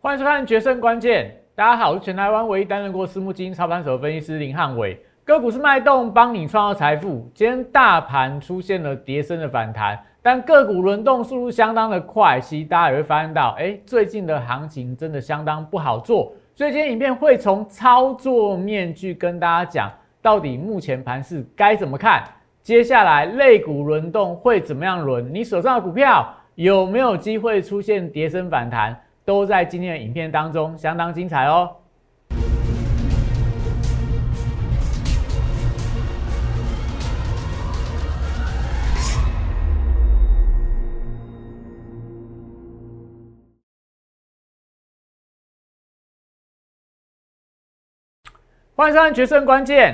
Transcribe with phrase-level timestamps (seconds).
[0.00, 4.96] 欢迎收看《决胜关键》，大家好，我是全台湾唯一担任过私募基金操盘手的分析师林汉伟。
[5.24, 7.28] 个股是脉动，帮你创造财富。
[7.34, 16.32] 今天大盘出现了跌升的反弹，但个股轮动速度相当的快，其实大家也会发现到，哎，最近的行情真的相当不好做。
[16.54, 19.90] 所以今天影片会从操作面去跟大家讲，
[20.22, 22.22] 到底目前盘势该怎么看，
[22.62, 28.96] 接下来类股轮动会怎么样轮，你手上的股票有没有机会出现跌升反弹？
[29.28, 31.76] 都在今天的影片当中，相当精彩哦。
[48.74, 49.92] 欢迎收看《决胜关键》。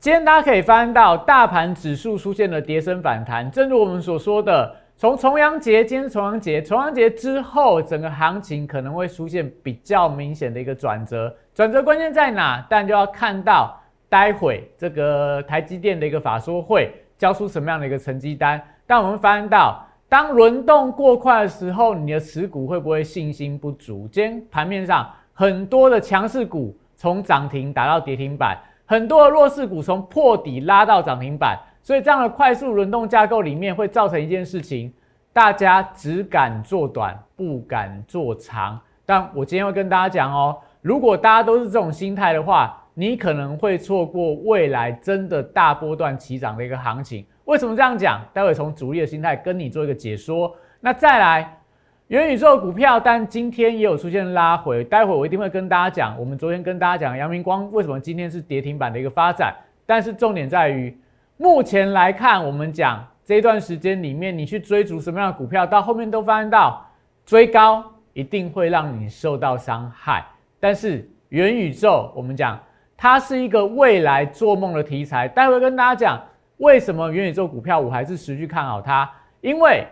[0.00, 4.81] 今天大家可以翻到，大盘指数出现了跌升反弹，正如我们所说的。
[5.02, 11.34] 从重阳节，今天重阳节，重阳节之后，整个行情可能会出现比较明显的一个转折。
[11.52, 12.64] 转折关键在哪？
[12.70, 13.76] 但就要看到
[14.08, 18.62] 待会这个台积电的一个法说会交出什么样的一个成绩单。
[18.86, 24.06] 但我们发现到，当轮动过快的时候，你的持股会不会信心不足？
[24.06, 31.58] 今天盘面上很多的强势股从涨停打到跌停板，很多的弱势股从破底拉到涨停板。
[31.82, 34.92] 所以这样的快速轮动架构里面会造成一件事情，
[35.32, 38.80] 大家只敢做短，不敢做长。
[39.04, 47.26] 但我今天会跟大家讲哦，如果大家都是这种心态的话，你可能会错过未来真的大波段起涨的一个行情。
[47.46, 48.20] 为什么这样讲？
[48.32, 50.54] 待会从主力的心态跟你做一个解说。
[50.78, 51.58] 那再来，
[52.06, 56.16] 元宇宙股票，但今天也有出现拉回，待会我一定会跟大家讲。
[56.16, 59.52] 我们昨天跟大家讲阳明光为什么今天是跌停板的一个发展，
[59.84, 60.96] 但是重点在于。
[61.42, 66.88] 目前来看，我们讲这段时间里面，你去追逐什么样的股票，到后面都发现到
[67.26, 70.24] 追高一定会让你受到伤害。
[70.60, 72.56] 但是元宇宙，我们讲
[72.96, 75.26] 它是一个未来做梦的题材。
[75.26, 76.24] 待会跟大家讲
[76.58, 79.84] 为什么元宇宙股票我还是持续看好它，因为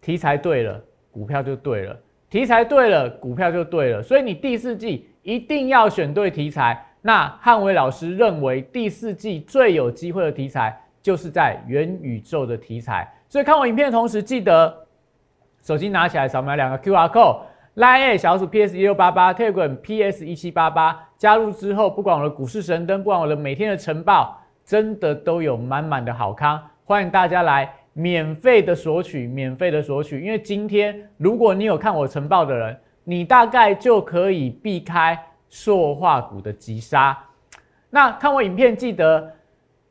[0.00, 1.94] 题材对了，股票就对了；
[2.30, 4.02] 题材对了，股票就对了。
[4.02, 6.82] 所以你第四季一定要选对题材。
[7.02, 10.80] 那汉伟老师认为第四季最有机会的题材。
[11.04, 14.74] 就是在元宇宙的题材，所以看我影片的同时，记得
[15.62, 37.14] 手机拿起来扫描两个 Q R code，Line 小鼠 P S 一六八八，Telegram P S 一七八八，加入之后，不管我的股市神灯，不管我的每天的晨报，真的都有满满的好康，欢迎大家来免费的索取，免费的索取，因为今天如果你有看我晨报的人，你大概就可以避开塑化股的急杀。
[37.90, 39.30] 那看我影片记得。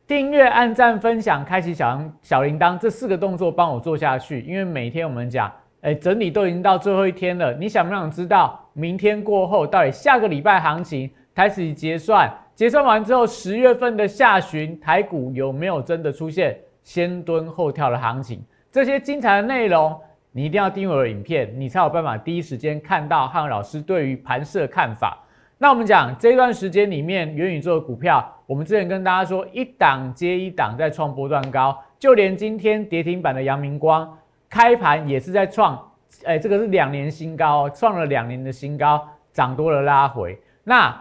[0.06, 5.50] 订阅、按赞、分享、开启小小铃铛这四个动作帮我做下去，因为每天我们讲，
[5.82, 7.54] 哎，整理都已经到最后一天了。
[7.54, 12.32] 你想不想知道明天过后到底下个礼拜行情开始结算？
[12.54, 18.44] 结算完之后，十月份的下旬台股有没有真的出现先蹲后跳的行情？
[18.70, 19.98] 这些精彩的内容，
[20.34, 25.18] 你一定要订阅我的影片，你才有办法第一时间看到汉老师对于盘势的看法。
[25.60, 34.18] 那我们讲这段时间里面，元宇宙的股票，我们之前跟大家说，一档接一档在创波段高，就连今天跌停板的阳明光，
[34.50, 35.82] 开盘也是在创，
[36.26, 40.38] 哎，这个是两年新高，创了两年的新高，涨多了拉回。
[40.66, 40.94] 那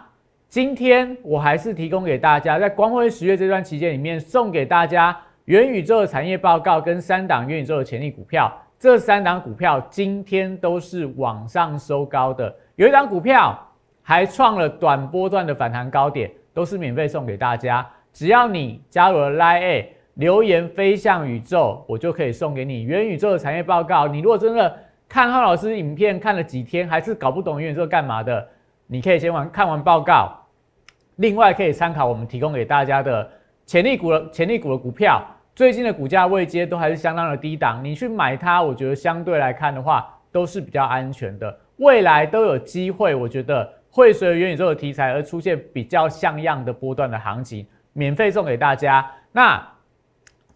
[0.48, 13.58] 今天我还是提供给大家，在光辉十月这段期间里面，送给大家元宇宙的产业报告跟三档元宇宙的潜力股票，这三档股票今天都是往上收高的，有一档股票。
[14.02, 17.88] 还创了短波段的反弹高点，都是免费送给大家。
[18.12, 24.06] 只要你加入了 Line A 留言飞向宇宙，我就可以送给你元宇宙的产业报告。
[24.06, 24.76] 你如果真的
[25.08, 28.46] 看浩老师影片看了几天，还是搞不懂元宇宙干嘛的，
[28.86, 30.36] 你可以先完看完报告。
[31.16, 33.30] 另外可以参考我们提供给大家的
[33.64, 35.24] 潜力股的潜力股的股票，
[35.54, 43.72] 最近的股价位阶都还是相当的低档，你去买它，我觉得相对来看的话都是比较安全的，未来都有机会，我觉得。
[43.94, 49.08] 会随着元宇宙的题材而出现比较像样的波段的行情，免费送给大家。
[49.32, 49.62] 那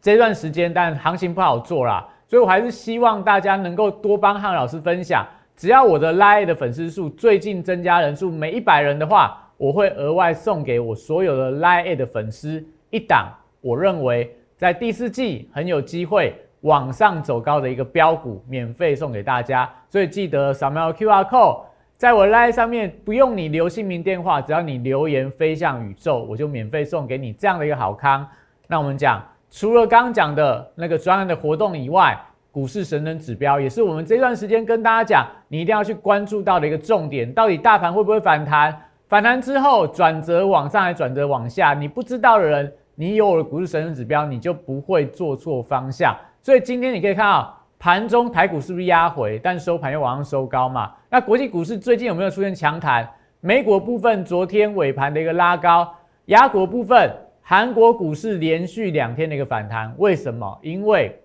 [0.01, 5.27] 这段时间，但行情不好做啦，所以我还是希望大家能够多帮汉老师分享。
[5.55, 13.31] 只要我的 Line 的粉丝数最近增加人数每一百人的话，我会额外送给我所有的 Line 的粉丝一档，
[13.61, 19.71] 我认为在第四季很有机会往上走高的一个标股，免费送给大家。
[19.91, 21.61] 所以记得扫描 QR code。
[21.97, 28.27] 在我 live 上面不用你留姓名电话，只要你留言飞向宇宙，我就免费送给你这样的一个好康。
[28.67, 32.15] 那我们讲，除了刚刚讲的那个专案的活动以外，
[32.53, 37.33] 股市神人指标，也是我们这段时间跟大家讲，你一定要去关注到的一个重点。
[37.33, 38.79] 到底大盘会不会反弹？
[39.09, 41.73] 反弹之后转折往上还转折往下？
[41.73, 46.15] 你不知道的人，你有了股市神人指标，你就不会做错方向。
[46.43, 50.93] 所以今天你可以看到盘中台股是不是压回，但收盘又往上收高嘛？
[51.11, 53.09] 那国际股市最近有没有出现强弹？
[53.41, 55.93] 美股部分昨天尾盘的一个拉高，
[56.27, 57.11] 亚股部分。
[57.49, 60.59] 韩国股市连续两天的一个反弹，为什么？
[60.63, 61.17] 因为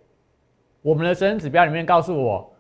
[0.83, 2.53] 我们的神指标里面告诉我，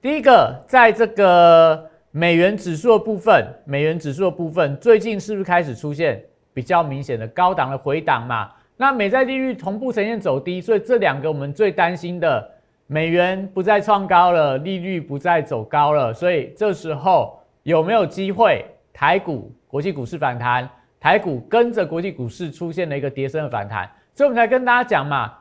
[0.00, 8.50] 第一个，在这个美元指数的部分，美元指数的部分最近是不是开始出现比较明显的高档的回档嘛？
[8.78, 12.50] 那美债利率同步呈现走低，所以这两个我们最担心的，
[12.86, 20.68] 美元不再创高了，利率不再走高了，所以这时候有没有机会台股、国际股市反弹？
[21.00, 25.32] 台股跟着国际股市出现了一个跌升的反弹，所以我们才跟大家讲嘛，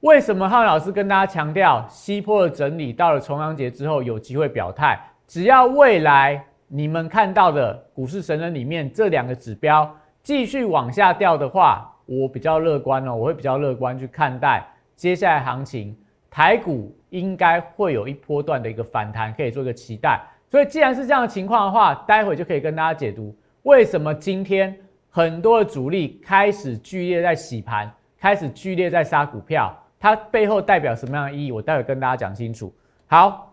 [0.00, 9.88] 为什么浩老师跟大家强调西坡的整理到了重阳节之后有机会表态，只要未来你们看到的股市神人里面这两个指标
[10.24, 15.96] 继续往下掉的话，我比较乐观哦，我会比较乐观去看待接下来行情，
[16.30, 20.20] 台股应该会有一波段的一个反弹，可以做一个期待。
[20.48, 23.36] 所以既然是这样的情况的话，待会就可以跟大家解读。
[23.62, 24.74] 为什么今天
[25.10, 29.76] 很多的主力开始剧烈在洗盘，开始剧烈在杀股票？
[29.98, 31.52] 它背后代表什么样的意义？
[31.52, 32.72] 我待会跟大家讲清楚。
[33.06, 33.52] 好，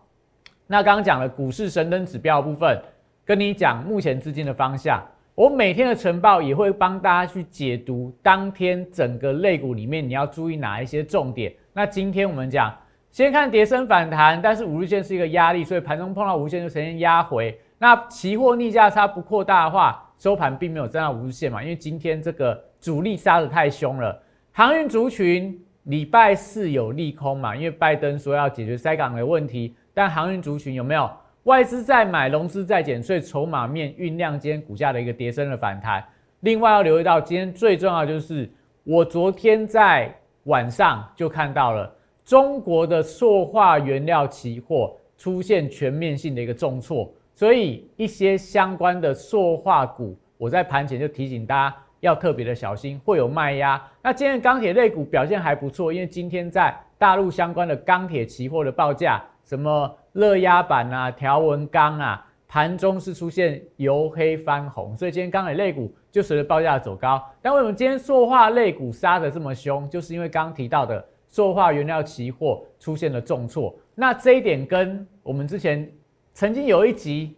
[0.66, 2.80] 那刚刚讲了股市神灯指标部分，
[3.24, 5.06] 跟你讲目前资金的方向。
[5.34, 11.52] 我每天的晨报也会帮大家去解读当天整个类股里面你要注意哪一些重点。
[11.78, 12.76] 那今天我们讲，
[13.12, 17.56] 先看跌升反弹，但是五日线是一个压力，所以盘中碰到五日线就呈现压回。
[17.78, 21.62] 那期货逆价差不扩大的话，收盘并没有站到五日线嘛？
[21.62, 24.20] 因为今天这个主力杀的太凶了。
[24.50, 27.54] 航运族群礼拜四有利空嘛？
[27.54, 31.08] 因为拜登说要解决塞港的问题，但航运族群有没有
[31.44, 36.04] 外资在买，融资在减，所以筹码面酝酿今天股价的一个跌升的反弹。
[36.40, 38.50] 另外要留意到，今天最重要就是
[38.82, 40.12] 我昨天在
[40.44, 41.92] 晚上就看到了
[42.24, 47.10] 中国的塑化原料期货出现全面性的一个重挫。
[47.34, 53.80] 所以一些相关的塑化股，我在盘前就提醒大家要特别的小心，会有卖压。
[54.02, 67.22] 那今天钢铁类股表现还不错，因为今天在大陆相关的钢铁期货的报价，什么热压板啊、条纹钢啊，盘中是出现由黑翻红，所以今天钢铁类股就随着报价走高。
[67.40, 69.88] 但为什么今天塑化类股杀的这么凶？
[69.88, 73.72] 就是因为刚提到的塑化原料期货出现了重挫。
[73.94, 75.88] 那这一点跟我们之前。
[76.34, 77.36] 曾经有一集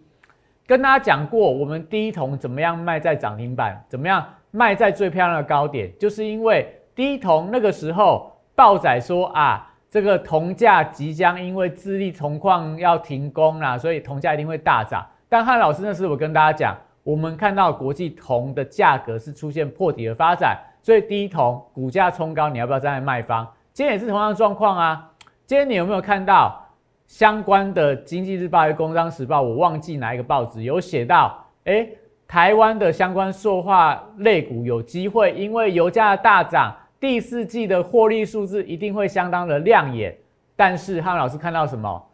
[0.66, 15.04] 跟大家讲过，我们第一桶怎么样卖在涨停板，怎么样卖在最漂亮的高点，就是因为第一桶那个时候报仔说啊，这个铜价即将因为智利铜矿要停工啦，所以铜价一定会大涨。
[15.28, 23.46] 但汉老师那时我跟大家讲，我们看到国际铜的价格是出现破底的发展，所以第一桶股价冲高，你要不要站在卖方？
[23.72, 25.10] 今天也是同样的状况啊。
[25.44, 26.56] 今天你有没有看到？
[27.06, 31.84] 相关的《经济日报》和《工商时报》，我忘记哪一个报纸有写到，哎，
[32.28, 40.14] 台湾的相关塑化类股有机会，因为油价大涨，第四季的获利数字一定会相当的亮眼。
[40.54, 42.06] 但是汉老师看到什么？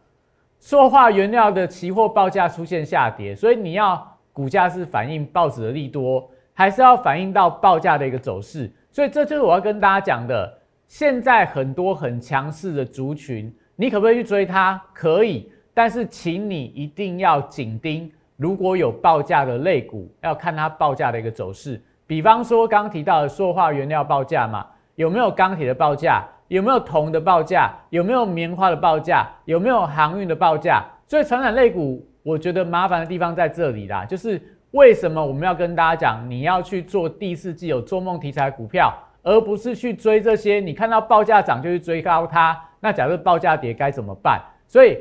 [0.59, 8.71] 塑化原料的期货报价出现下跌，所以你要股价是反映报纸的利多，还是要反映到报价的一个走势？
[8.91, 13.55] 所以这就是我要跟大家讲的，现在很多很强势的族群。
[13.75, 14.83] 你可不可以去追它？
[14.95, 21.79] 可以，但是请你一定要紧盯，如果有报价的类股，要看它报价的一个走势。
[22.07, 26.27] 比方说刚提到的塑化原料报价嘛，有没有钢铁的报价？
[26.49, 27.73] 有没有铜的报价？
[27.91, 29.29] 有没有棉花的报价？
[29.47, 30.85] 有没有航运的报价？
[31.07, 34.41] 所以传染类股，我觉得麻烦的地方在这里啦，就是
[34.73, 42.61] 为什么我们要跟大家讲，你要去做第四季有做梦题材股票，而不是去追这些，你看到报价涨就去追高它。
[42.81, 44.41] 那假设报价跌该怎么办？
[44.69, 44.99] 所以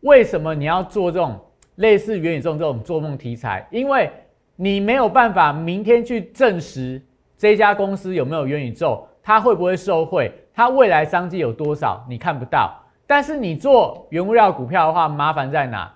[0.00, 1.38] 为什么你要做这种
[1.76, 3.66] 类似元宇宙这种做梦题材？
[3.70, 4.08] 因为
[4.56, 7.02] 你没有办法明天去证实
[7.36, 12.70] 这家公司有没有元宇宙，它会不会受贿，它未来商机有多少，你看不到。
[13.06, 15.90] 但是你做原物料股票的话，麻烦在哪？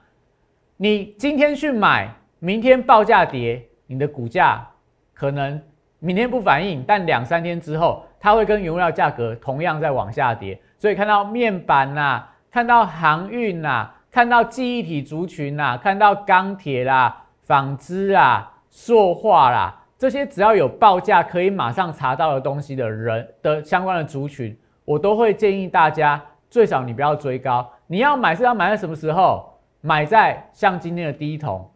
[0.79, 4.67] 你今天去买，明天报价跌，你的股价
[5.13, 5.61] 可能
[5.99, 10.59] 明天不反应，但两三天之后，它会跟原物料价格同样在往下跌。
[10.79, 27.69] 所以看到面板呐，看到航运呐，看到记忆体族群呐，看到钢铁啦、纺织啊、塑化啦，这些只要有报价可以马上查到的东西的人的相关的族群，我都会建议大家最少你不要追高。
[27.89, 29.59] 你要买是要买在什么时候？
[29.81, 31.71] 买在像今天的第一桶，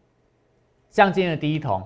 [0.90, 1.82] 像今天的第一桶，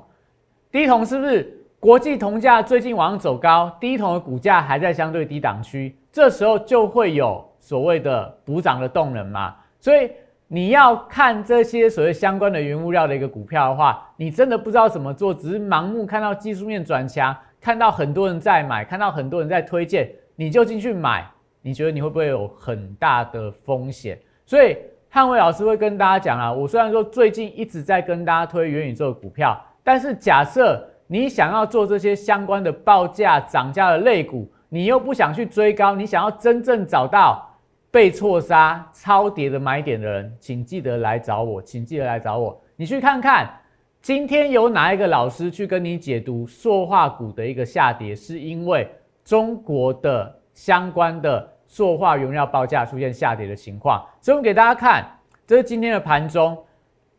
[0.71, 3.71] 第一桶是不是国际铜价最近往上走高？
[3.79, 9.55] 第一桶的股价还在相对低档区，这时候就会有所谓的补涨的动能嘛。
[9.79, 10.11] 所以
[10.49, 21.27] 你要看这些所谓相关的原物料的一个股票的话，你真的不知道怎么做，只是盲目看到技术面转强，看到很多人在买，看到很多人在推荐，你就进去买，
[21.63, 24.19] 你觉得你会不会有很大的风险？
[24.45, 24.77] 所以。
[25.09, 37.49] 汉伟老师会跟大家讲啊，我虽然说最近一直在跟大家推元宇宙的股票，但是假设你想要做这些相关的报价涨价的类股，你又不想去追高，你想要真正找到
[37.97, 42.61] 被错杀超跌的买点的人，请记得来找我，请记得来找我。
[42.77, 43.59] 你去看看
[44.03, 48.87] 今天有哪一个老师去跟你解读塑化股的一个下跌，是因为
[49.25, 51.51] 中国的相关的。
[51.69, 55.05] 塑化原料报价出现下跌的情况，所以我们给大家看，
[55.47, 56.57] 这是今天的盘中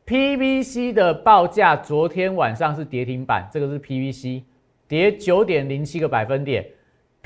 [0.05, 4.43] ，PVC 的报价昨天晚上是跌停板，这个是 PVC
[4.87, 6.65] 跌九点零七个百分点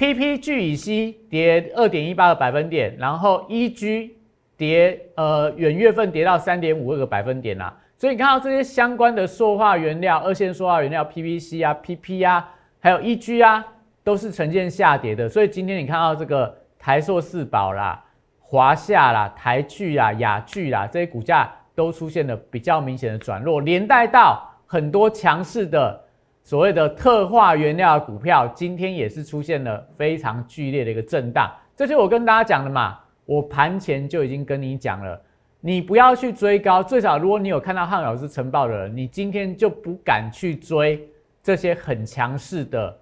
[0.01, 4.09] ，PP 聚乙烯跌二点一八个百分点，然后 EG
[4.57, 13.63] 跌呃远月份跌到三点五二个百分点啦，所以你看到这些相关的塑化原料、二线塑化原料 PVC 啊、PP 啊，还有 EG 啊，
[14.03, 16.57] 都是呈现下跌的，所以今天你看到这个。
[16.83, 18.03] 台塑四宝啦、
[18.39, 26.00] 华夏啦、台剧啦、雅剧啦，这些股价都出现了比较明显的转弱，连带到很多强势的
[26.43, 31.51] 所谓的特化原料股票，今天也是出现了非常剧烈的一个震荡。
[31.75, 35.21] 这就我跟大家讲的嘛，我盘前就已经跟你讲了，
[35.59, 41.07] 你不要去追高，最少如果你有看到汉老师晨报的人，你今天就不敢去追
[41.43, 42.95] 这些很强势的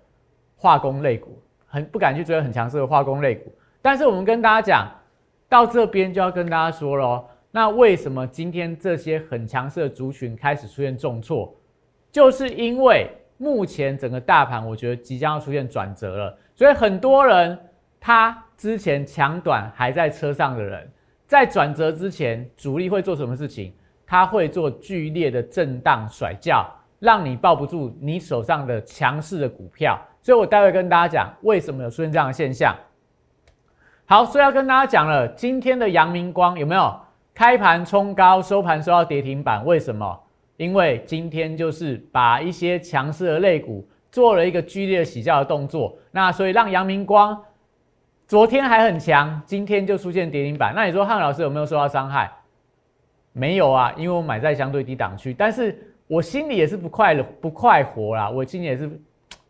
[0.55, 3.51] 化工类股，很不敢去追很强势的化工类股。
[3.81, 4.87] 但是我们跟大家讲
[5.47, 11.55] 到这边就要跟大家说喽，那为什么今天这些很强势的族群开始出现重挫？
[12.11, 17.57] 就是因为目前整个大盘，我觉得即将要出现转折了，所以很多人
[17.97, 20.87] 他之前抢短还在车上的人，
[21.25, 23.73] 在转折之前，主力会做什么事情？
[24.05, 26.69] 他会做剧烈的震荡甩轿，
[26.99, 29.97] 让你抱不住你手上的强势的股票。
[30.21, 32.75] 所以我待会跟大家讲，为什么有出现这样的现象。
[34.05, 36.99] 好，所以要跟大家讲了，今天的阳明光有没有
[37.33, 39.63] 开盘冲高，收盘收到跌停板？
[39.65, 40.19] 为什么？
[40.59, 47.41] 因为今天就是把一些强势的类股做了一个剧烈的洗掉的动作，那所以让阳明光
[48.27, 50.73] 昨天还很强，今天就出现跌停板。
[50.75, 52.29] 那你说汉老师有没有受到伤害？
[53.31, 55.75] 没有啊，因为我买在相对低档区，但是
[56.07, 58.29] 我心里也是不快乐、不快活啦。
[58.29, 58.89] 我今天也是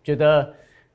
[0.04, 0.54] 觉得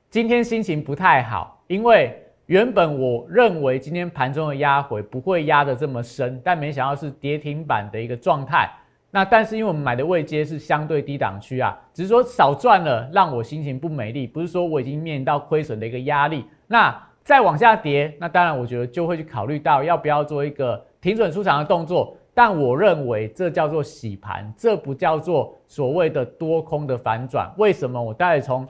[0.09, 2.21] 今天心情不太好，因为。
[2.47, 8.69] 原本我认为今天盘中的压回不会压得这么深，但没想到是跌停板的一个状态。
[9.15, 14.27] 那但是因为我们买的位阶是相对低档区啊，只是说少赚了，让我心情不美丽。
[14.27, 16.43] 不是说我已经面临到亏损的一个压力。
[16.67, 16.93] 那
[17.23, 22.17] 再往下跌，那当然我觉得就会去考虑到要不要做一个停损出场的动作。
[22.33, 27.49] 但我认为这叫做洗盘，这不叫做所谓的多空的反转。
[27.57, 28.03] 为什么？
[28.03, 28.67] 我待会从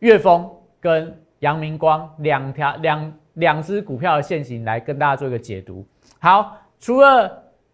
[0.00, 0.46] 月峰
[0.78, 1.16] 跟。
[1.40, 5.86] 阳明光两条两两只股票的现形来跟大家做一个解读。
[6.18, 7.30] 好，除了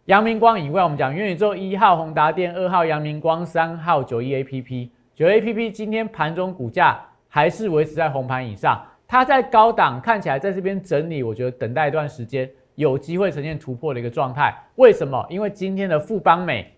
[0.07, 4.91] 阳明光以外，我们讲元宇宙一号宏达电，二号阳明光，三号九一 A P P。
[5.15, 14.53] 九 A P P 今天盘中股价还是维持在红盘以上，它在高档看起来在这边整理，我觉得等待一段时间有机会呈现突破的一个状态。
[14.75, 15.25] 为什么？
[15.31, 16.75] 因为今天的富邦美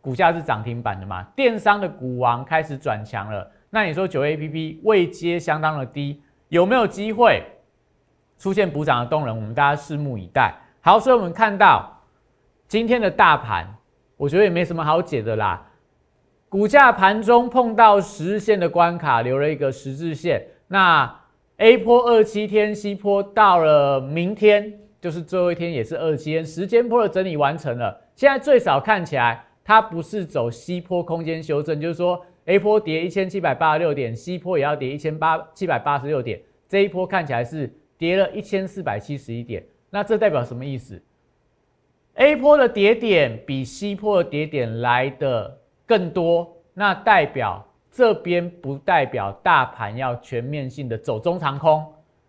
[0.00, 3.50] 股价是涨停板的嘛，电商的股王开始转强了。
[3.68, 7.42] 那你说九 A P P 未接相当的低，有没有机会
[8.38, 9.36] 出现补涨的动能？
[9.36, 10.54] 我们大家拭目以待。
[10.80, 11.91] 好，所以我们看到
[12.72, 13.66] 今天的大盘，
[14.16, 15.70] 我觉得也没什么好解的啦。
[16.48, 20.42] 股价盘中碰到十日线的关卡，留了一个十字线。
[20.68, 21.20] 那
[21.58, 28.00] A 波二七天，C 波到了明天，就是最后一天，也是二七天，时间波的整理完成了。
[28.16, 32.24] 现在最少看起来，它不是走西坡空间修正，就是说。
[32.46, 39.62] A 波跌一千七百八十六点，C 波也要跌一千八七百八十六点，这一波看起来是跌了一千四百七十一点。
[39.90, 40.98] 那这代表什么意思
[42.14, 51.84] ？A 波的跌点比 C 波的跌点来的更多，那代表这边不代表大盘要全面性的走中长空，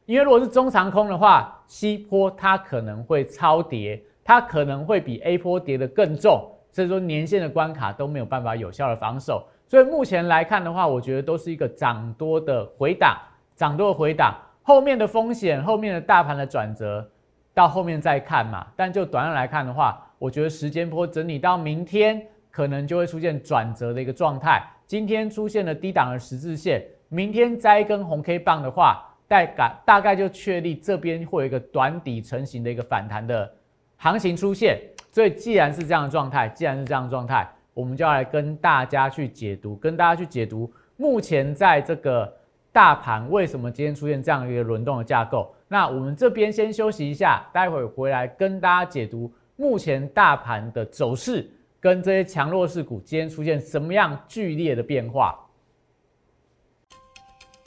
[0.06, 9.46] 因为如果是中长空的话，C 波它可能会超跌，它可能会比 A 波跌的更重，所以说年线的关卡都没有办法有效的防守。
[9.68, 13.18] 所以目前来看的话，我觉得都是一个涨多的回档，
[13.56, 17.10] 涨多的回档，后面的风险，后面的大盘的转折，
[17.53, 18.65] 到后面再看嘛。
[18.75, 24.63] 但就短线来看的话，我觉得时间波整理到明天，可能就会出现转折的一个状态。
[24.86, 33.51] 今天出现了低档的十字线，明天摘一根红 K 棒的话，大概大概就确立这边会有一个短底成型的一个反弹的
[33.98, 34.79] 行情出现。
[35.12, 42.31] 所以既然是这样的状态，既然是这样的状态，我们就要来跟大家去解读，跟大家去解读目前在这个
[42.72, 45.53] 大盘为什么今天出现这样一个轮动的架构。
[45.74, 51.50] 那我们这边先休息一下，待会回来跟大家解读目前大盘的走势。
[51.80, 55.36] 跟这些强弱势股今天出现什么样剧烈的变化？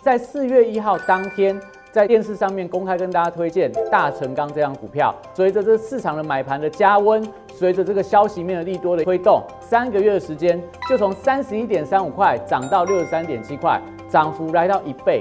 [0.05, 1.61] 在四月一号当天，
[1.91, 5.13] 在电视上面公开跟大家推荐大成钢这样股票。
[5.35, 15.21] 随着这市场的买盘的加温，随着这个消息面的利多的推动，三个月的时间就从三十一点三五块涨到六十三点七块，涨幅来到一倍。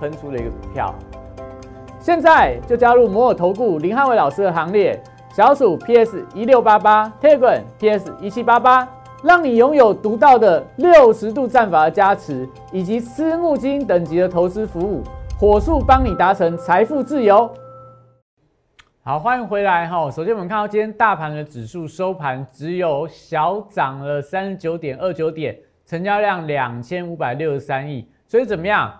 [0.00, 0.94] 喷出的一个股票。
[2.00, 4.98] 现在就加入摩尔投顾林汉伟老师的行列，
[5.32, 8.88] 小鼠 PS 一六八八 t e g r PS 一七八八。
[9.22, 15.02] 让你拥有独到的六十度战法的加持，以及私募基金等级的投资服务，
[15.38, 17.46] 火速帮你达成财富自由。
[19.02, 20.10] 好，欢迎回来哈。
[20.10, 28.99] 首先我们看到今天大盘的指数收盘只有小涨了三十九点二九点，成交量两千五百六十三亿，所以怎么样？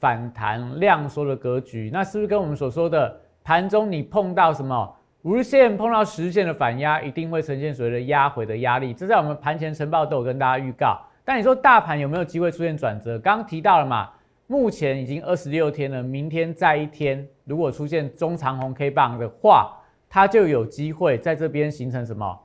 [0.00, 4.96] 反弹量缩的格局，那是不是跟我们所说的盘中你碰到什么？
[5.22, 10.98] 五日线碰到十线的反压，一定会呈现所谓的压回的压力，这在我们盘前晨报都有跟大家预告。
[11.26, 13.18] 但你说大盘有没有机会出现转折？
[13.18, 14.08] 刚刚提到了嘛，
[14.46, 19.76] 目前已经二十六天了，明天再一天，如果出现中长红 K 棒的话，
[20.08, 22.40] 它就有机会在这边形成什么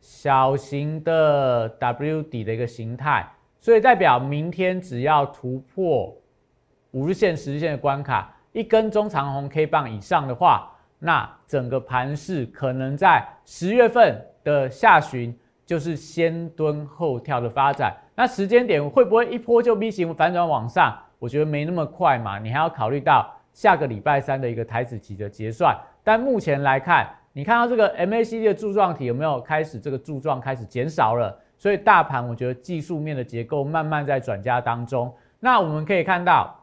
[0.00, 3.28] 小型的 W 底的一个形态，
[3.62, 6.12] 所以代表明天只要突破
[6.90, 10.68] 五日线、十日线的关卡，一根中长红 K 棒以上的话。
[10.98, 17.96] 那整个盘势可能在十月份的下旬，就是先蹲后跳的发展。
[18.16, 20.96] 那时间点会不会一波就 V 型反转往上？
[21.20, 25.76] 我觉得没那么快嘛，你还要考虑到下个礼拜三的一个台子期的结算。
[26.02, 31.36] 但目前来看，你看到这个 MACD 的柱状体有没有开始这个柱状开始减少了？
[31.62, 35.14] 所以大盘我觉得技术面的结构慢慢在转加当中。
[35.38, 36.60] 那我们可以看到，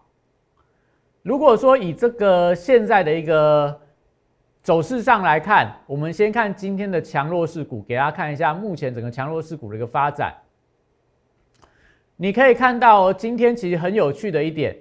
[1.21, 3.79] 如果说以这个现在的一个
[4.61, 10.35] 走势上来看，我们先看今天的强弱势股，给大家看一下目前整个强弱势股的一个发展。
[12.17, 14.75] 你可以看到，今天其实很有趣的一点，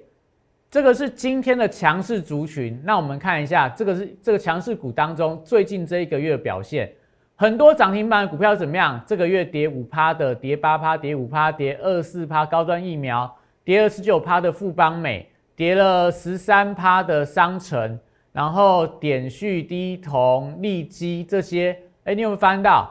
[0.69, 2.83] 这个是今天的强势族群。
[2.85, 6.93] 那我们看一下，这个是这个强势股当中最近这一个月的表现，
[7.41, 9.01] 很多涨停板的股票怎么样？
[9.07, 15.25] 这个月跌五趴的，跌八趴，跌五趴，跌二四趴，高端疫苗跌了十九趴的富邦美，
[15.55, 17.97] 跌了十三趴的商城。
[18.33, 22.91] 然后点序、低铜、利基这些，哎，你有没有发现到？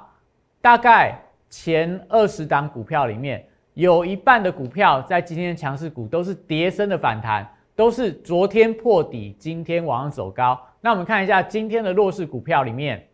[0.62, 10.58] 大概前二十档股票里面，有一半的股票在今天强势股都是跌升的反弹，都是昨天破底，今天往上走高。
[10.80, 13.06] 那我们看一下今天的弱势股票里面，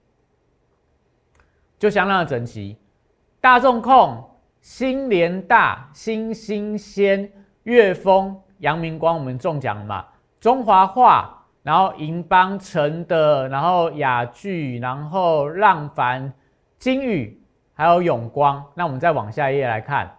[1.84, 2.78] 就相当的整齐。
[3.42, 4.24] 大众控、
[4.62, 7.30] 新联大、新新鲜、
[7.64, 10.06] 粤丰、阳明光，我们中奖了嘛？
[10.40, 11.42] 中华化。
[11.62, 16.32] 然后银邦城的，然后雅聚，然后浪凡、
[16.78, 17.42] 金宇，
[17.74, 18.64] 还有永光。
[18.76, 20.10] 那我们再往下一页来看，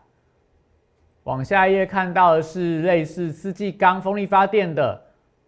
[1.23, 5.03] 往下一页看到的是类似四季钢、风力发电的，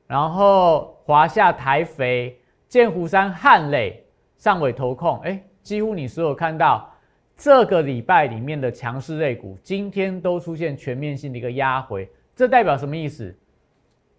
[0.07, 5.19] 然后华夏台肥、剑湖山汉磊、上尾投控。
[5.21, 6.89] 哎，几乎你所有看到
[7.37, 13.37] 这个礼拜里面的强势类股，今天都出现全面性的一个压回，这代表什么意思？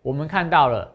[0.01, 0.93] 我们看到了。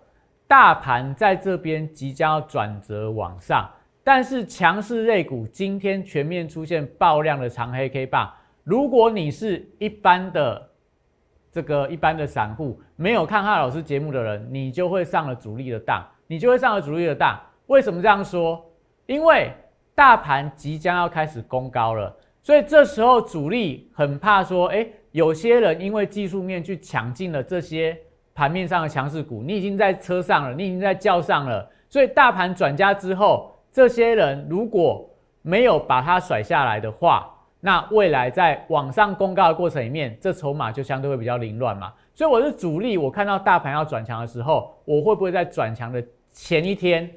[0.48, 3.70] 大盘在这边即将要转折往上，
[4.04, 8.30] 但是强势类股今天全面出现爆量的长黑 K 棒。
[8.62, 10.68] 如果你是一般的
[11.50, 17.40] 这个一般的散户，没有看哈老师节目的人，你就会上了主力的当，你就会上了主力的当。
[17.68, 18.62] 为什么这样说？
[19.06, 19.50] 因为
[19.94, 27.96] 大盘即将要开始攻高了，所以这时候主力很怕说，哎，有些人因为技术面去抢进了这些
[28.34, 35.08] 盘面上的强势股，你已经在车上了，你已经在轿上了，所以大盘转家之后，这些人如果
[35.42, 37.28] 没有把它甩下来的话，
[37.60, 41.92] 那未来在往上公告的过程里面，这筹码就相对会比较凌乱嘛。
[42.14, 46.02] 所以我是主力，我看到大盘要转强的时候，我会不会在转强的
[46.32, 47.08] 前一天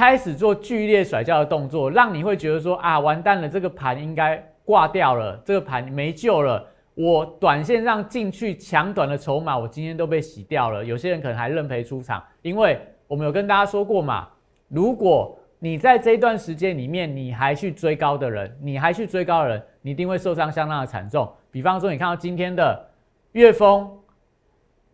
[0.00, 6.66] 开始做剧烈甩掉的动作，让你会觉得说啊，完蛋了，这个盘应该挂掉了，这个盘没救了。
[6.94, 10.82] 我短线上进去抢短的筹码，我今天都被洗掉了。
[10.82, 14.26] 有些人可能还认赔出场，因为我们有跟大家说过嘛，
[14.68, 21.30] 如果你在这一段时间里面，你还去追高的人，你还去追高的人，你一定会受伤相当的惨重。
[21.50, 22.88] 比方说，你看到今天的
[23.32, 23.86] 月峰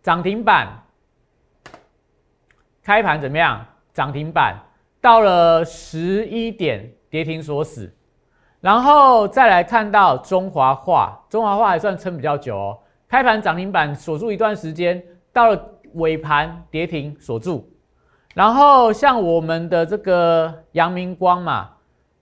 [0.02, 0.66] 涨停板
[2.82, 3.64] 开盘怎么样？
[3.92, 4.56] 涨停板
[5.00, 7.94] 到了十一点跌停锁死，
[8.60, 12.78] 然后再来看到中华化，中华化还算撑比较久哦。
[13.08, 17.70] 开盘涨停板锁住一段时间，到了尾盘跌停锁住。
[18.34, 21.70] 然后像我们的这个阳明光嘛，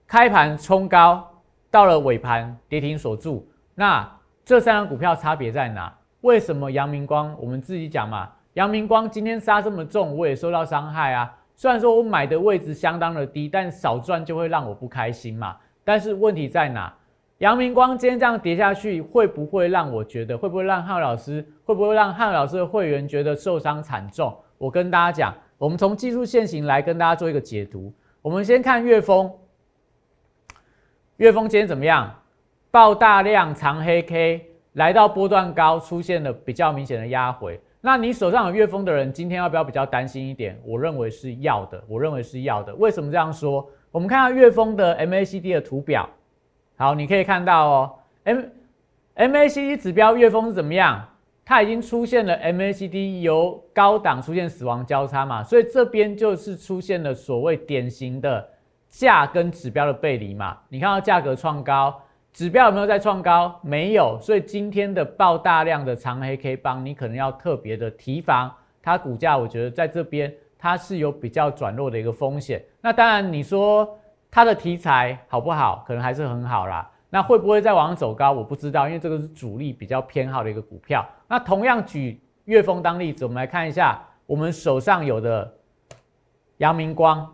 [0.07, 1.27] 开盘冲高，
[1.71, 3.49] 到了尾盘跌停锁住。
[3.73, 4.09] 那
[4.45, 5.91] 这三张股票差别在哪？
[6.21, 7.35] 为什么阳明光？
[7.39, 11.34] 我们自己讲嘛，阳明光今天杀这么重，我也受到伤害啊。
[11.55, 15.57] 虽然说我买的位置相当的低，但少赚就会让我不开心嘛。
[15.83, 16.93] 但是问题在哪？
[17.39, 20.37] 阳明光今天这样跌下去，会不会让我觉得？
[20.37, 21.45] 会不会让汉老师？
[21.65, 24.35] 会不会让汉老师的会员觉得受伤惨重？
[24.57, 25.35] 我跟大家讲。
[25.57, 27.91] 我们从技术线型来跟大家做一个解读。
[28.21, 29.31] 我们先看月峰，
[31.15, 32.13] 月峰今天怎么样？
[32.71, 37.57] 爆大量长黑 K，来到波段高，出现了比较明显的压回。
[37.85, 40.59] 那你手上有月峰的人，今天要不要比较担心一点？
[40.65, 42.73] 我认为是要的，我认为是要的。
[42.73, 43.69] 为什么这样说？
[43.91, 46.09] 我们看到月峰的 MACD 的图表，
[46.77, 47.93] 好，你可以看到哦
[48.23, 48.39] ，M
[49.15, 51.07] MACD 指标月峰是怎么样？
[51.45, 58.49] 它已经出现了 MACD 由高档出现死亡交叉嘛，所以这边就是出现了所谓典型的
[58.89, 60.57] 价跟指标的背离嘛。
[60.69, 62.01] 你看到价格创高，
[62.35, 63.57] 指标有没有在创高？
[63.63, 68.53] 没有，所以今天的爆大量的长黑 K 棒，你可能要特别的提防。
[68.83, 72.61] 它股价我觉得在这边它是有比较转弱的一个风险。
[72.81, 73.97] 那当然你说
[74.29, 75.85] 它的题材好不好？
[75.87, 76.91] 可能还是很好啦。
[77.09, 78.33] 那会不会再往上走高？
[78.33, 81.07] 我不知道，因为这个是主力比较偏好的一个股票。
[81.29, 85.53] 那同样举月峰当例子，我们来看一下我们手上有的
[86.57, 87.25] 阳明光。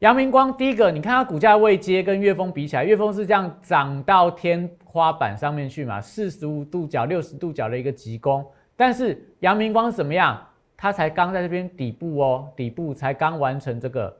[0.00, 8.44] 阳明光第一个，你看它股价位阶跟月峰比起来，月峰是这样涨到天花板上面去嘛，四十五度角、六十度角的一个急攻。
[8.76, 10.46] 但是阳明光怎么样？
[10.74, 14.16] 它才刚在这边底部哦，底部才刚完成这个，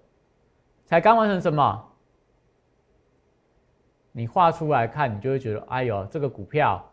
[0.85, 1.83] 才刚完成什么？
[4.13, 6.85] 你画出来看，你就会觉得，哎呦，这个股票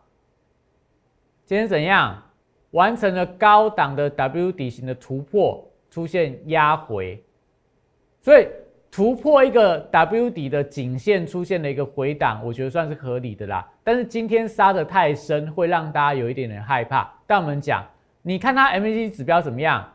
[1.44, 2.22] 今天怎样？
[2.70, 7.22] 完成了高档的 W 底型的突破，出现压回，
[8.22, 8.46] 所以
[8.90, 13.66] 突破一个 W 底的颈线，出现了一个回档，我觉得算是合理的啦。
[13.84, 17.08] 但是今天杀的太深，会让大家有一点点害怕。
[17.26, 17.84] 但我们讲，
[18.22, 19.86] 你看它 MACD 指标怎么样？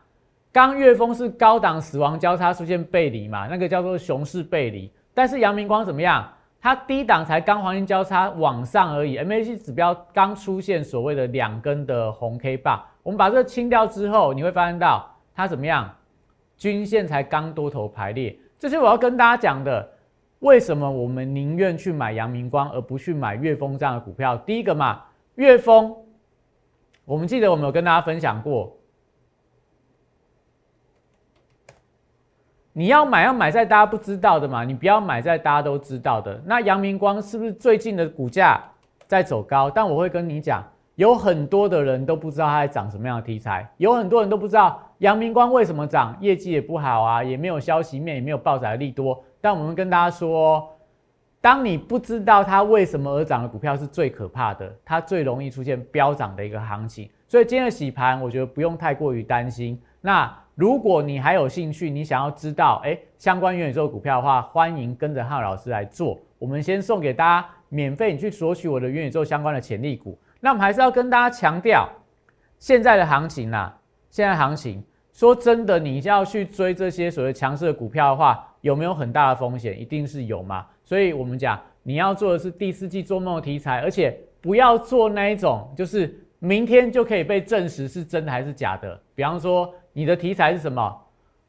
[0.52, 4.90] 刚月峰是高档死亡交叉出现背离嘛，那个叫做熊市背离。
[5.12, 6.26] 但是阳明光怎么样？
[6.60, 15.94] 它低档才刚黄金交叉往上而已，MACD 指标刚出现所谓的两根的红 K 棒，我们把这个清掉之后，你会发现到它怎么样？
[16.56, 19.86] 均线才刚多头排列，这是我要跟大家讲的。
[20.38, 24.38] 为什么我们宁愿去买阳明光而不去买月峰这样的股票？
[24.38, 25.02] 第一个嘛，
[25.34, 25.94] 月峰，
[27.04, 28.74] 我们记得我们有跟大家分享过。
[32.72, 36.42] 你要买要买在大家不知道的嘛，你不要买在大家都知道的。
[36.46, 38.64] 那阳明光是不是最近的股价
[39.06, 39.68] 在走高？
[39.68, 40.64] 但我会跟你讲，
[40.96, 49.22] 有很多的人都不知道它在涨什么样的题材，有很多人都不知道阳明光为什么涨，业绩也不好啊，也没有消息面，也没有报载利多。
[49.40, 50.68] 但我们跟大家说，
[51.40, 57.08] 当你不知道它为什么而涨的股票是最可怕的，它最容易出现飙涨的一个行情。
[57.26, 59.80] 所以今天的洗盘，我觉得不用太过于担心。
[60.00, 60.32] 那。
[60.56, 66.16] 如果你还有兴趣，你想要知道哎相关元宇宙股票的话，欢迎跟着汉老师来做。
[66.38, 70.16] 我们先送给大家免费，你去索取我的元宇宙相关的潜力股。
[70.44, 71.88] 那我们还是要跟大家强调，
[72.58, 73.72] 现在的行情呐，
[74.10, 79.80] 现在行情说真的，你要去追这些所谓强势的股票的话，有没有很大的风险？
[79.80, 80.66] 一定是有嘛。
[80.84, 89.00] 所以我们讲，你要做的是第四季做梦的题材，而且不要做那一种，就是明天就可以被证实是真的还是假的。
[89.14, 90.94] 比方说，你的题材是什么？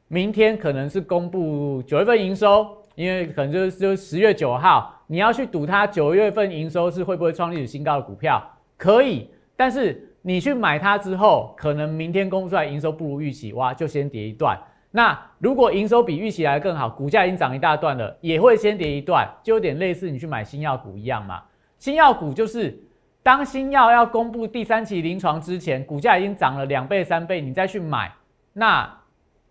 [0.07, 8.41] 明天可能是公布九月份营收，因为可能就是就十月九号，你要去赌它九月份营收是会不会创历史新高的股票，
[8.77, 9.29] 可以。
[9.55, 14.59] 但是你去买它之后，可能明天公布出来营收不如预期，哇，就先跌一段。
[14.91, 21.43] 那如果营收比预期来更好，股价已经涨一大段了，也会先跌一段，就有点类似你去买新药股一样嘛。
[21.77, 22.77] 新药股就是
[23.21, 28.11] 当新药要公布第三期临床之前，股价已经涨了两倍三倍，你再去买，
[28.53, 28.89] 那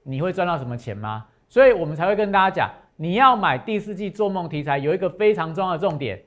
[0.03, 1.27] 你会赚到什么钱吗？
[1.49, 6.21] 所以我们才会跟大家讲，你要买第四季做梦题材，有一个非常重要的重点，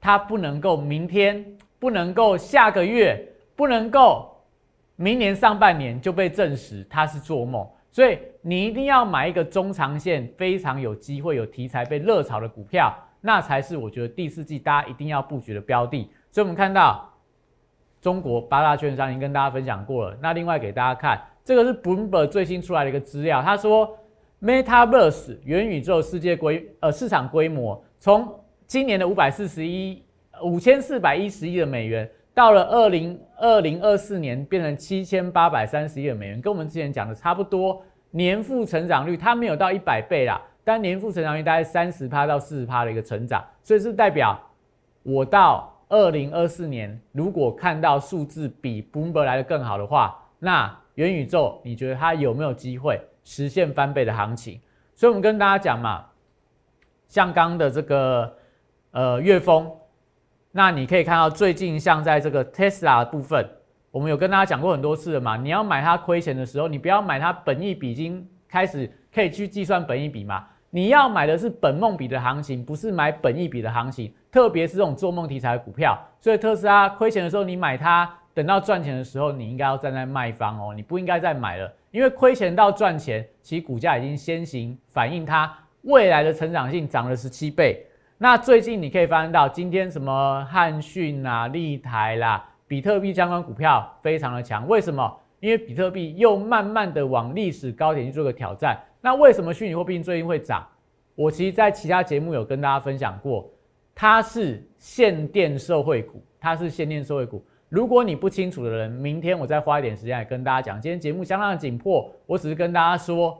[0.00, 3.22] 它不能够明天，不能够下个月，
[3.54, 4.30] 不能够
[4.96, 7.66] 明年上半年就被证实它是做梦。
[7.90, 16.10] 所以你一定要买一个中长线非常有机会、有题材被热炒的股票，那才是我觉得第四季大家一定要布局的标的。
[16.30, 17.10] 所以，我们看到
[18.00, 20.16] 中国八大券商已经跟大家分享过了。
[20.20, 23.98] 那另外给大家看，这个是 Bloomberg 最新出来的一个资料，他说
[24.42, 28.28] Metaverse 元宇宙世界规呃市场规模从
[28.66, 30.04] 今年的五百四十一
[30.42, 32.08] 五千四百一十亿的美元。
[32.34, 37.82] 到了二零二零二四年，变成七千八百三十亿的美元，跟我们之前讲的差不多。
[38.10, 44.38] 年复成长率它没有到一百倍啦，但年复成长率大概三十趴到四十趴的一个成长，所以是代表
[45.02, 54.60] 我到二零二四年，如果看到数字比 boomber 来的更好的话，那元宇宙你觉得它有没有机会实现翻倍的行情？
[54.94, 56.04] 所以我们跟大家讲嘛，
[57.08, 58.36] 像刚的这个
[58.90, 59.70] 呃月峰。
[60.56, 63.46] 那你可以看到，最近像在这个 Tesla 部分，
[63.90, 65.36] 我们有跟大家讲过很多次了嘛。
[65.36, 70.46] 你要买它亏钱的时候，你不要买它本益比已经开始可以去计算本益比嘛。
[70.70, 74.10] 你要买的是本梦比的行情，不是买本益比的行情。
[74.32, 87.84] 特别是这种做梦题材的股票，所以特斯拉亏钱的时候你买它，等到赚钱的时候你应该要站在卖方哦，你不应该再买了，因为亏钱到赚钱，其实股价已经先行反映它未来的成长性涨了十七倍。
[88.18, 95.14] 那最近你可以发现到，今天什么汉讯啊、立台啦、比特币相关股票非常的强，为什么？
[95.40, 98.82] 因为比特币又慢慢的往历史高点去做个挑战。
[99.02, 100.66] 那为什么虚拟货币最近会涨？
[101.14, 103.46] 我其实在其他节目有跟大家分享过，
[103.94, 107.44] 它是限电受惠股，它是限电受惠股。
[107.68, 110.80] 如果你不清楚的人，明天我再花一点时间来跟大家讲。
[110.80, 113.38] 今天节目相当的紧迫，我只是跟大家说，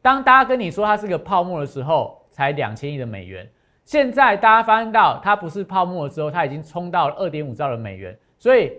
[0.00, 3.50] 当大家跟你说它是个泡沫的时候，才两千亿的美元。
[3.84, 8.16] 现在大家发现到它不是泡沫之后，它已经冲到了二点五兆的美元。
[8.38, 8.72] 所以，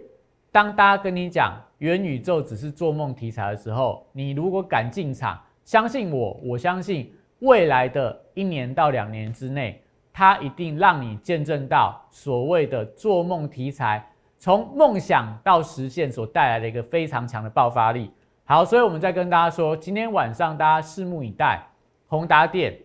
[0.52, 9.82] 当大家跟你讲元宇宙只是做梦题材的时候，你如果敢进场，相信我，我相信未来的一年到两年之内，
[10.14, 14.06] 它一定让你见证到所谓的做梦题材
[14.40, 18.12] 从梦想到实现所带来的一个非常强的爆发力。
[18.46, 21.62] 好，所以我们再跟大家说，今天晚上大家拭目以待，
[22.08, 22.78] 宏达电。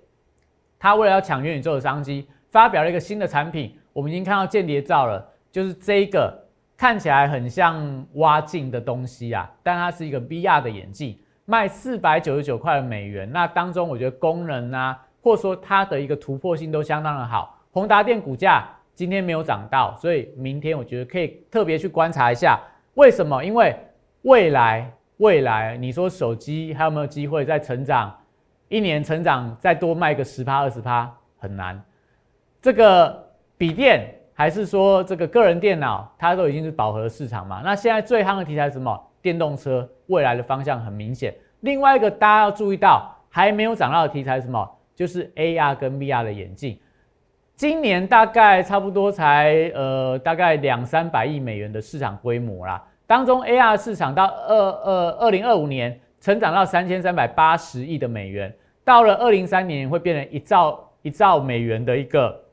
[0.78, 3.76] 他为了要抢元宇宙的商机，发表了一个新的产品。
[3.92, 6.32] 我们已经看到间谍照了，就是这个
[6.76, 13.28] 看起来很像挖镜的东西啊，但它是一个 VR 的眼镜，卖四百九十九块美元。
[13.32, 17.58] 那当中我觉得功能啊，或者说它的一个突破性都相当的好。
[17.72, 22.60] 宏达电股价今天没有涨到，所以明天我觉得可以特别去观察一下，
[22.94, 23.44] 为什么？
[23.44, 23.76] 因为
[24.22, 28.16] 未来未来你说手机还有没有机会再成长？
[28.68, 31.83] 一年成长再多卖个十趴二十趴很难，
[32.61, 33.26] 这个
[33.57, 37.62] 笔电还是说这个个人电脑，它都已经是饱和市场嘛？
[37.64, 39.02] 那现在最夯的题材是什么？
[39.22, 41.35] 电动车未来的方向很明显。
[41.61, 44.70] 另外一个大家要注意到还没有涨到的题材是什么？
[44.94, 46.78] 就是 AR 跟 VR 的眼镜，
[47.57, 55.98] 今年大概差不多才呃大概两三百亿美元的市场规模啦，当中 AR 市场到二二二零二五年。
[56.20, 58.54] 成长到三千三百八十亿的美元，
[58.85, 62.44] 到了二零三年会变成一兆一兆美元的一个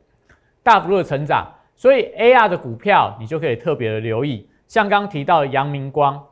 [0.62, 4.48] 大幅度的成长，所以 AR 的股票你就可以特别的留意。
[4.68, 6.24] 像刚提到的阳明光，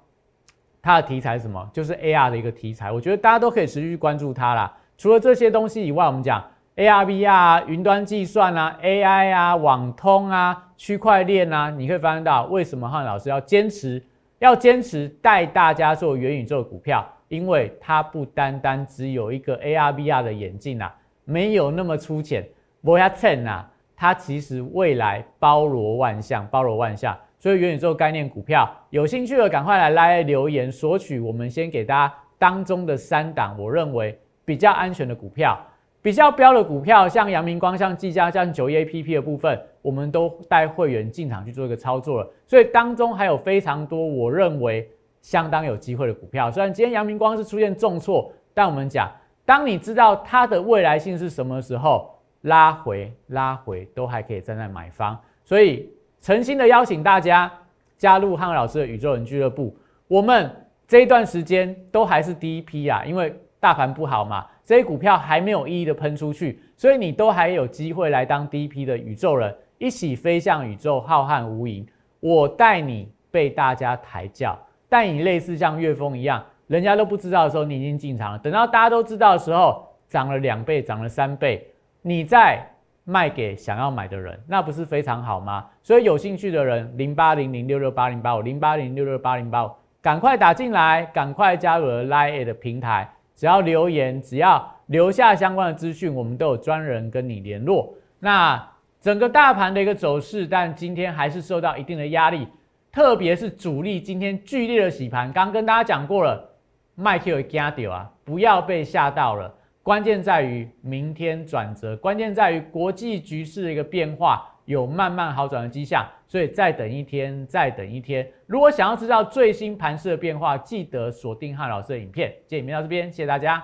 [0.82, 1.70] 它的题材是什么？
[1.72, 4.76] 就是 AR 的一个题材，我觉得大家都可以持续关注它啦。
[4.98, 6.44] 除了这些东西以外，我们讲
[6.76, 14.02] AR、VR、云端计算啊、AI 啊、网通啊、区块链啊，你可以发现到为什么汉老师要坚持
[14.40, 17.08] 要坚持带大家做元宇宙股票。
[17.34, 22.48] 因为它不单单只有一个 AR VR 的眼镜啊，没有那么粗浅。
[22.82, 27.18] v o y a t e n 啊，它其实未来包罗万象，包罗万象。
[27.40, 34.16] 所以元宇宙概念股票有兴趣的赶快来来留言索取，我们先给大家当中的三档，我认为
[34.46, 35.60] 比较安全的股票，
[36.04, 42.30] 比较标的股票，像阳明光、像技嘉、像九 A P P 的部分，我们都带会员进场去做一个操作了。
[42.46, 44.88] 所以当中还有非常多我认为
[45.24, 46.52] 相当有机会的股票。
[46.52, 49.12] 虽然今天阳明光是出现重挫，但我们讲，
[49.44, 55.20] 当你知道它的未来性是什么时候，拉回拉回都还可以站在买方。
[55.44, 55.90] 所以
[56.22, 57.52] 诚心的邀请大家
[57.98, 59.76] 加入汉老师的宇宙人俱乐部。
[60.08, 60.54] 我们
[60.88, 71.88] 这一段时间都还是第一批啊，因为大盘不好嘛，这些股票还没有一一的喷出去，所以你都还有机会来当第一批的宇宙人，一起飞向宇宙浩瀚无垠。
[72.20, 74.58] 我带你被大家抬轿，
[74.94, 78.38] 但你类似像岳峰一样，人家都不知道的时候，你已经进场了。
[78.38, 81.68] 等到大家都知道的时候，涨了两倍，涨了三倍，
[82.04, 82.64] 你再
[83.04, 85.66] 卖给想要买的人，那不是非常好吗？
[85.82, 89.72] 所以有兴趣的人，零八零零六六八零八五，零八零六六八零八五。
[90.00, 93.12] 赶快打进来，赶快加入 Line 的平台。
[93.36, 97.92] 只要留言，只要留下相关的资讯，我们都有专人跟你联络。
[98.20, 98.64] 那
[99.02, 102.48] 整个大盘的一个走势，但今天还是受到一定的压力，
[102.94, 105.34] 特别是主力今天剧烈的洗盘。
[105.34, 106.48] 刚跟大家讲过了，
[106.94, 109.52] 麦克有加掉啊，不要被吓到了。
[109.82, 114.48] 关键在于明天转折，关键在于国际局势的一个变化。
[114.66, 118.26] 有慢慢好转的迹象，所以再等一天，再等一天。
[118.46, 122.34] 如果想要知道最新盘势的变化，记得锁定汉老师的影片。
[122.48, 123.62] 今天影片到这边，谢谢大家。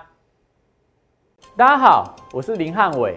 [1.56, 3.16] 大家好，我是林汉伟，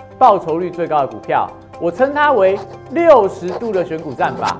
[0.21, 1.49] 报酬率最高的股票。
[1.79, 2.55] 我称它为
[2.91, 4.55] 六十度的选股战法。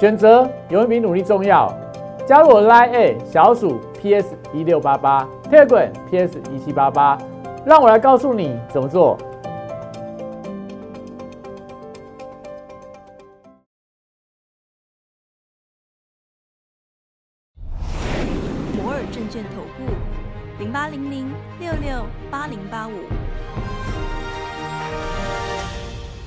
[0.00, 1.72] 选择永远比努力重要。
[2.26, 7.16] 加入我 Line A 小鼠 PS 一六八八，Telegram PS 一七八八，
[7.64, 9.16] 让我来告诉你怎么做。
[18.76, 19.92] 摩尔证券投顾
[20.58, 22.92] 零八零零六六八零八五